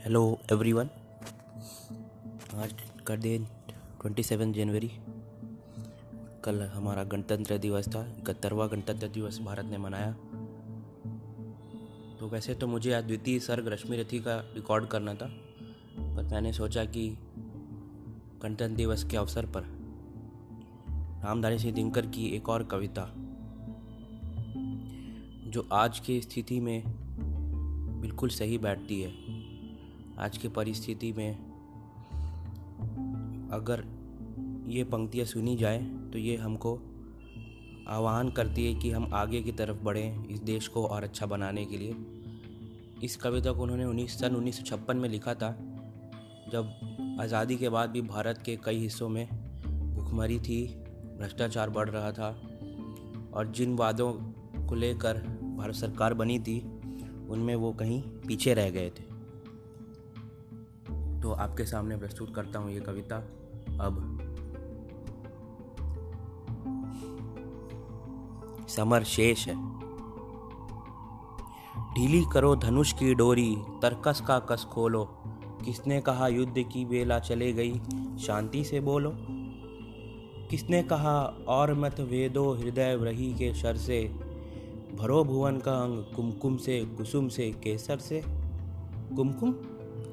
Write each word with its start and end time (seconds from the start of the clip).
Hello 0.00 0.20
everyone 0.52 0.88
आज 2.56 2.74
का 3.06 3.14
दिन 3.16 3.44
ट्वेंटी 4.00 4.22
सेवन 4.22 4.52
जनवरी। 4.52 4.88
कल 6.44 6.60
हमारा 6.74 7.02
गणतंत्र 7.04 7.58
दिवस 7.58 7.88
था, 7.88 8.00
इकहत्तरवा 8.18 8.66
गणतंत्र 8.66 9.08
दिवस 9.08 9.38
भारत 9.40 9.64
ने 9.64 9.78
मनाया। 9.78 10.12
तो 12.20 12.28
वैसे 12.28 12.54
तो 12.54 12.66
मुझे 12.66 12.92
आज 12.92 13.04
द्वितीय 13.04 13.38
सर्ग 13.40 13.68
रश्मि 13.68 13.96
रथी 13.96 14.18
का 14.18 14.36
रिकॉर्ड 14.54 14.86
करना 14.86 15.14
था, 15.14 15.26
पर 15.96 16.22
मैंने 16.22 16.52
सोचा 16.52 16.84
कि 16.84 17.08
गणतंत्र 18.42 18.76
दिवस 18.76 19.04
के 19.04 19.16
अवसर 19.16 19.46
पर 19.46 19.62
रामधारी 21.24 21.58
सिंह 21.58 21.74
दिनकर 21.74 22.06
की 22.06 22.26
एक 22.26 22.48
और 22.48 22.64
कविता, 22.64 23.04
जो 25.50 25.68
आज 25.72 26.00
की 26.00 26.20
स्थिति 26.20 26.60
में 26.60 26.82
बिल्कुल 28.00 28.28
सही 28.28 28.58
बैठती 28.58 29.00
है। 29.02 29.29
आज 30.20 30.38
की 30.38 30.48
परिस्थिति 30.48 31.12
में 31.12 31.32
अगर 33.52 33.84
ये 34.66 34.84
पंक्तियाँ 34.84 35.26
सुनी 35.26 35.56
जाए 35.56 35.78
तो 36.12 36.18
ये 36.18 36.36
हमको 36.36 36.74
आह्वान 37.88 38.30
करती 38.30 38.66
है 38.66 38.80
कि 38.80 38.90
हम 38.90 39.10
आगे 39.14 39.42
की 39.42 39.52
तरफ़ 39.52 39.76
बढ़ें 39.76 40.28
इस 40.28 40.40
देश 40.40 40.68
को 40.68 40.86
और 40.86 41.04
अच्छा 41.04 41.26
बनाने 41.26 41.64
के 41.64 41.78
लिए। 41.78 41.96
इस 43.02 43.16
कविता 43.16 43.52
को 43.52 43.62
उन्होंने 43.62 43.84
उन्नीस, 43.84 44.18
सन 44.20 44.36
उन्नीस 44.36 44.62
में 44.94 45.08
लिखा 45.08 45.34
था, 45.34 45.56
जब 46.52 47.16
आज़ादी 47.20 47.56
के 47.56 47.68
बाद 47.68 47.90
भी 47.90 48.02
भारत 48.02 48.42
के 48.46 48.56
कई 48.56 48.78
हिस्सों 48.78 49.08
में 49.08 49.26
भुखमरी 49.94 50.38
थी, 50.38 50.66
भ्रष्टाचार 51.18 51.70
बढ़ 51.70 51.88
रहा 51.88 52.12
था, 52.12 52.30
और 53.34 53.52
जिन 53.56 53.76
वादों 53.76 54.12
को 54.66 54.74
लेकर 54.74 55.14
भारत 55.56 55.74
सरकार 55.74 56.14
बनी 56.14 56.38
थी, 56.38 56.60
उनमें 57.28 57.54
वो 57.54 57.72
कहीं 57.72 58.02
पीछे 58.02 58.54
रह 58.54 58.70
गए 58.70 58.90
थे। 58.90 59.09
तो 61.30 61.34
आपके 61.34 61.64
सामने 61.64 61.96
प्रस्तुत 61.96 62.34
करता 62.34 62.58
हूँ 62.58 62.70
ये 62.70 62.80
कविता। 62.80 63.16
अब। 63.80 64.18
समर 68.68 69.02
शेष 69.02 69.48
है। 69.48 69.54
ढीली 71.94 72.24
करो 72.32 72.56
धनुष 72.56 72.92
की 72.92 73.14
डोरी, 73.14 73.56
तरकस 73.82 74.22
का 74.26 74.38
कस 74.38 74.64
खोलो। 74.64 75.04
किसने 75.64 76.00
कहा 76.00 76.28
युद्ध 76.28 76.54
की 76.58 76.84
बेला 76.84 77.18
चले 77.18 77.52
गई, 77.52 77.80
शांति 78.18 78.64
से 78.64 78.80
बोलो। 78.80 79.12
किसने 80.50 80.82
कहा 80.82 81.44
और 81.48 81.74
मत 81.74 82.00
वेदो 82.00 82.54
हृदय 82.54 82.96
रही 82.96 83.34
के 83.34 83.54
शर 83.54 83.76
से। 83.76 84.14
भरो 84.94 85.24
भुवन 85.24 85.58
का 85.58 85.72
अंग 85.72 86.04
कुमकुम 86.16 86.56
से, 86.56 86.84
कुसुम 86.84 87.28
से, 87.28 87.50
केसर 87.50 87.98
से। 87.98 88.24
कुमकुम? 89.16 89.54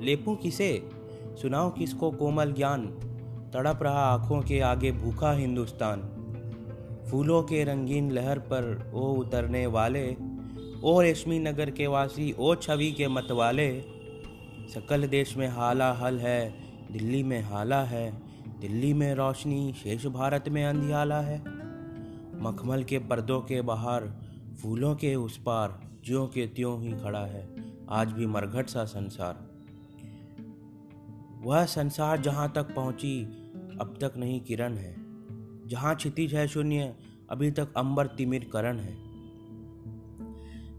लेपू 0.01 0.35
किसे? 0.35 0.96
सुनाओ 1.41 1.69
किसको 1.69 2.11
कोमल 2.11 2.53
ज्ञान? 2.53 2.87
तड़प 3.53 3.79
रहा 3.83 3.99
आँखों 3.99 4.41
के 4.41 4.59
आगे 4.59 4.91
भूखा 4.91 5.31
हिंदुस्तान। 5.31 6.13
फूलों 7.11 7.43
के 7.43 7.63
रंगीन 7.63 8.11
लहर 8.11 8.39
पर 8.39 8.91
ओ 8.93 9.13
उतरने 9.13 9.67
वाले, 9.67 10.15
ओ 10.83 11.01
रेशमी 11.01 11.39
नगर 11.39 11.69
के 11.69 11.87
वासी, 11.87 12.35
ओ 12.39 12.55
छवि 12.55 12.91
के 12.91 13.07
मतवाले, 13.07 13.81
सकल 14.73 15.07
देश 15.07 15.37
में 15.37 15.47
हाला 15.47 15.93
हल 15.93 16.19
है, 16.19 16.55
दिल्ली 16.91 17.23
में 17.23 17.41
हाला 17.41 17.83
है, 17.83 18.21
दिल्ली 18.61 18.93
में 18.93 19.15
रोशनी, 19.15 19.73
शेष 19.73 20.05
भारत 20.05 20.49
में 20.49 20.65
अंधियाला 20.65 21.21
है। 21.21 21.43
मखमल 22.41 22.83
के 22.83 22.99
पर्दों 22.99 23.41
के 23.41 23.61
बाहर, 23.61 24.03
फूलों 24.63 24.95
के 24.95 25.15
उस 25.15 25.37
पार, 25.37 25.81
ज्यों 26.05 26.27
के 26.27 26.47
त्यों 26.47 26.81
ही 26.81 26.91
खड़ा 26.91 27.25
है। 27.25 27.49
आज 27.89 28.11
भी 28.11 28.25
मरघट 28.25 28.67
सा 28.67 28.85
संसार। 28.85 29.46
वह 31.47 31.65
संसार 31.65 32.21
जहाँ 32.21 32.51
तक 32.55 32.75
पहुँची, 32.75 33.23
अब 33.81 33.97
तक 34.01 34.13
नहीं 34.17 34.41
किरण 34.41 34.73
है। 34.73 34.95
जहाँ 35.67 35.95
क्षितिज 35.95 36.35
है 36.35 36.47
शून्य, 36.47 36.95
अभी 37.29 37.51
तक 37.51 37.73
अंबर 37.77 38.07
तिमिर 38.07 38.49
करण 38.53 38.79
है। 38.79 38.95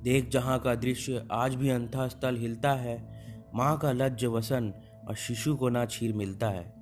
देख 0.03 0.29
जहाँ 0.29 0.59
का 0.59 0.75
दृश्य 0.75 1.29
आज 1.33 1.55
भी 1.55 1.71
अंथा 1.71 2.09
स्थल 2.09 2.37
हिलता 2.37 2.73
है, 2.73 3.25
माँ 3.55 3.79
का 3.79 3.93
लज्ज 3.93 4.25
वसन 4.25 4.75
और 5.09 5.15
शिशु 5.15 5.57
को 5.57 5.69
ना 5.69 5.87
छीर 5.87 6.13
मिलता 6.13 6.49
है। 6.49 6.75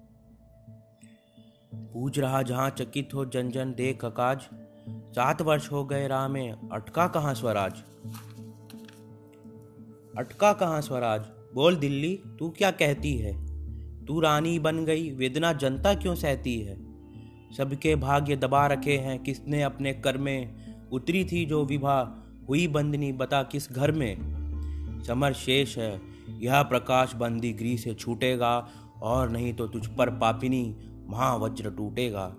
पूछ 1.75 2.19
रहा 2.19 2.43
जहाँ 2.43 2.71
चकित 2.71 3.15
हो 3.15 3.25
जन 3.25 3.51
जन 3.51 3.75
देख 3.75 4.05
अकाज, 4.05 4.41
सात 4.89 5.43
वर्ष 5.43 5.73
हो 5.73 5.85
गए 5.85 6.09
राह 6.09 6.29
में, 6.29 6.69
अटका 6.73 7.09
कहाँ 7.09 7.35
स्वराज? 7.35 7.73
अटका 10.19 10.53
कहाँ 10.53 10.81
स्वराज? 10.81 11.21
बोल 11.55 11.77
दिल्ली, 11.77 12.23
तू 12.39 12.51
क्या 12.51 12.71
कहती 12.71 13.17
है? 13.17 13.46
तू 14.09 14.21
रानी 14.21 14.59
बन 14.59 14.85
गई। 14.85 15.11
वेदना 15.11 15.53
जनता 15.53 15.95
क्यों 15.95 16.15
सहती 16.15 16.61
है? 16.61 16.87
सबके 17.57 17.97
भाग्य 17.97 18.37
दबा 18.37 18.67
रखे 18.67 18.99
हैं। 18.99 19.19
किसने 19.19 19.63
अपने 19.63 19.93
कर 19.93 20.19
में 20.19 20.55
उतरी 20.93 21.25
थी 21.25 21.45
जो 21.45 21.65
विवाह 21.65 22.27
हुई 22.49 22.69
बंदनी 22.69 23.13
बता 23.13 23.43
किस 23.43 23.73
घर 23.73 23.93
में? 23.93 24.37
समर 25.07 25.33
शेष 25.33 25.79
है। 25.79 26.01
यह 26.31 26.63
प्रकाश 26.63 27.15
बंदी 27.15 27.53
गृह 27.53 27.77
से 27.77 27.95
छूटेगा 27.95 28.69
और 29.03 29.29
नहीं 29.29 29.55
तो 29.55 29.69
तुझ 29.69 29.87
पर 29.87 30.11
पापिनी 30.11 30.77
महावज्र 31.09 31.71
टूटेगा। 31.71 32.37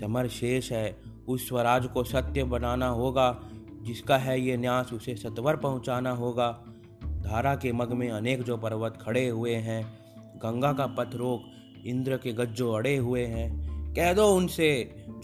समर 0.00 0.28
शेष 0.28 0.72
है। 0.72 0.98
उस 1.28 1.48
स्वराज 1.48 1.86
को 1.86 2.04
सत्य 2.04 2.44
बनाना 2.44 2.88
होगा। 2.88 3.40
जिसका 3.82 4.18
है 4.18 4.40
ये 4.40 4.56
न्यास 4.56 4.92
उसे 4.92 5.14
सत्वर 5.14 5.56
पहुंचाना 5.56 6.10
होगा। 6.10 6.64
धारा 7.04 7.56
के 7.56 7.72
मग 7.72 7.92
में 7.92 8.10
अनेक 8.10 8.42
जो 8.42 8.56
पर्वत 8.56 8.98
खड़े 9.02 9.28
हुए 9.28 9.54
हैं। 9.54 10.05
गंगा 10.36 10.72
का 10.72 10.86
पथ 10.86 11.14
रोक 11.14 11.42
इंद्र 11.86 12.16
के 12.16 12.32
गज्जो 12.32 12.72
अड़े 12.72 12.96
हुए 12.96 13.24
हैं। 13.24 13.66
कह 13.94 14.12
दो 14.12 14.26
उनसे, 14.28 14.68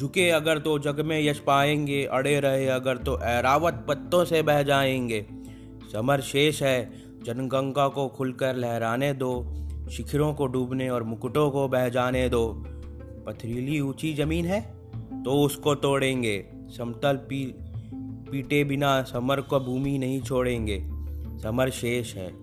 झुके 0.01 0.29
अगर 0.31 0.59
तो 0.59 0.79
जग 0.79 1.01
में 1.01 1.21
यश 1.21 1.39
पाएँगे, 1.39 2.05
अड़े 2.05 2.41
रहे 2.41 2.67
अगर 2.67 2.97
तो 2.97 3.19
ऐरावत 3.21 3.85
पत्तों 3.89 4.25
से 4.25 4.43
बह 4.43 4.63
जाएँगे। 4.63 5.27
समर 5.93 6.21
शेष 6.21 6.63
है, 6.63 6.91
जनगंगा 7.25 7.89
को 7.89 8.09
खुलकर 8.09 8.57
लहराने 8.57 9.13
दो, 9.15 9.33
शिखरों 9.91 10.35
को 10.35 10.47
डूबने 10.47 10.89
और 10.91 11.03
मुकुटों 11.03 11.51
को 11.51 11.69
बह 11.69 11.89
जाने 11.89 12.29
दो। 12.29 12.49
पथरीली 13.27 13.81
ऊँची 13.81 14.15
ज़मीन 14.15 14.47
है 14.47 14.61
तो 15.25 15.43
उसको 15.43 15.75
तोड़ेंगे। 15.75 16.45
समतल 16.77 17.17
पी, 17.17 17.45
पीटे 18.31 18.65
बिना 18.65 19.03
समर 19.03 19.41
को 19.41 19.61
भूमि 19.61 19.99
नहीं 19.99 20.21
छोड़ेंगे। 20.23 20.79
समर 21.41 21.71
शेष 21.71 22.15
है 22.15 22.42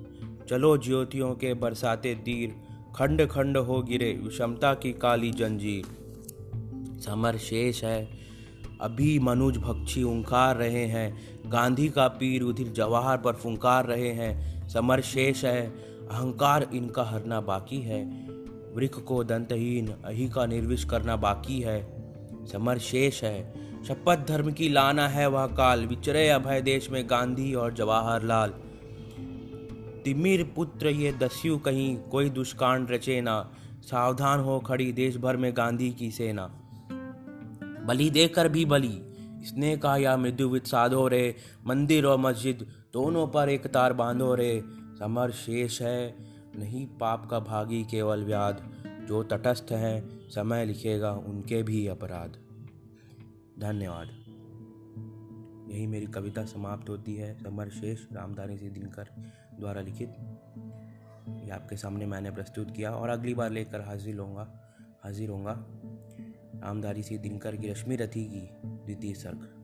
चलो 0.49 0.77
ज्योतियों 0.77 1.35
के 1.35 1.53
बरसाते 1.53 2.15
तीर, 2.15 2.55
खंड 2.95 3.27
खंड 3.27 3.57
हो 3.57 3.81
गिरे 3.81 4.19
विषमता 4.23 4.73
की 4.73 4.93
काली 4.93 5.31
जंजीर। 5.31 5.85
समर 7.05 7.37
शेष 7.37 7.83
है, 7.83 8.09
अभी 8.81 9.19
मनुज 9.19 9.57
भक्षी 9.57 10.03
उंकार 10.03 10.55
रहे 10.55 10.85
हैं, 10.85 11.17
गांधी 11.49 11.89
का 11.89 12.07
पीर 12.07 12.41
उधिर 12.41 12.67
जवाहर 12.67 13.17
पर 13.17 13.33
फुंकार 13.33 13.85
रहे 13.85 14.09
हैं। 14.09 14.67
समर 14.69 15.01
शेष 15.01 15.45
है, 15.45 15.67
अहंकार 16.07 16.67
इनका 16.73 17.03
हरना 17.03 17.41
बाकी 17.41 17.81
है, 17.81 18.05
वृक्ष 18.75 18.97
को 18.97 19.23
दंतहीन, 19.23 19.87
अही 20.05 20.29
का 20.29 20.45
निर्विश 20.45 20.85
करना 20.85 21.15
बाकी 21.15 21.61
है। 21.61 21.81
समर 22.51 22.77
शेष 22.77 23.23
है, 23.23 23.53
शपथ 23.87 24.27
धर्म 24.27 24.51
की 24.51 24.69
लाना 24.69 25.07
है 25.07 25.27
वह 25.27 25.45
काल, 25.45 25.85
विचरे 25.85 26.29
अभय 26.29 26.61
देश 26.61 26.89
में 26.89 27.09
गांधी 27.09 27.53
और 27.53 27.73
जवाहरलाल। 27.73 28.53
तिमिर 30.03 30.43
पुत्र 30.55 30.87
ये 30.87 31.11
दस्यु 31.11 31.57
कहीं 31.57 31.97
कोई 31.97 32.29
दुष्कांड 32.29 32.91
रचे 32.91 33.21
ना। 33.21 33.51
सावधान 33.81 34.39
हो 34.39 34.59
खड़ी 34.59 34.91
देश 34.91 35.17
भर 35.17 35.37
में 35.37 35.57
गांधी 35.57 35.91
की 35.91 36.11
सेना। 36.11 36.47
बलि 37.85 38.09
देकर 38.09 38.49
भी 38.49 38.65
बलि 38.65 39.13
इसने 39.43 39.77
कहा 39.77 39.97
या 39.97 40.17
मृदुवित 40.17 40.67
साधो 40.67 41.07
रे। 41.07 41.35
मंदिर 41.67 42.05
और 42.05 42.17
मस्जिद 42.17 42.67
दोनों 42.93 43.27
पर 43.27 43.49
एक 43.49 43.67
तार 43.67 43.93
बांधो 43.93 44.35
रे। 44.35 44.63
समर 44.99 45.31
शेष 45.31 45.81
है, 45.81 46.15
नहीं 46.55 46.87
पाप 46.87 47.27
का 47.29 47.39
भागी 47.39 47.83
केवल 47.83 48.23
व्याध। 48.23 48.57
जो 49.07 49.23
तटस्थ 49.23 49.71
हैं, 49.71 50.29
समय 50.29 50.65
लिखेगा 50.65 51.11
उनके 51.11 51.63
भी 51.63 51.87
अपराध। 51.87 52.37
धन्यवाद। 53.59 54.28
यही 55.69 55.87
मेरी 55.87 56.05
कविता 56.05 56.45
समाप्त 56.45 56.89
होती 56.89 57.15
है 57.15 57.43
समर 57.43 57.69
शेष 57.69 58.05
रामधारी 58.13 58.57
सिंह 58.57 58.71
दिनकर 58.71 59.09
द्वारा 59.59 59.81
लिखित। 59.81 60.09
ये 61.43 61.49
आपके 61.49 61.77
सामने 61.77 62.05
मैंने 62.05 62.31
प्रस्तुत 62.31 62.71
किया 62.71 62.91
और 62.91 63.09
अगली 63.09 63.33
बार 63.33 63.51
लेकर 63.51 63.81
हाजिर 63.81 64.17
होऊँगा 64.17 64.75
हाजिर 65.03 65.29
होऊँगा। 65.29 65.65
रामधारी 66.67 67.03
सिंह 67.03 67.21
दिनकर 67.21 67.55
की 67.55 67.69
रश्मि 67.69 67.95
रथी 67.95 68.25
की 68.25 68.49
द्वितीय 68.65 69.13
सर्ग। 69.13 69.58